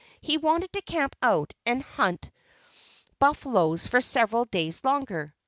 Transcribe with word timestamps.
He 0.19 0.35
wanted 0.37 0.73
to 0.73 0.81
camp 0.81 1.15
out 1.21 1.53
and 1.63 1.83
hunt 1.83 2.31
buffaloes 3.19 3.85
for 3.85 4.01
several 4.01 4.45
days 4.45 4.83
longer. 4.83 5.35